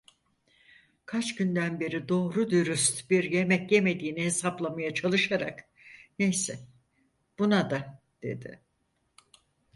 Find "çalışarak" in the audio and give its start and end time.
4.93-5.69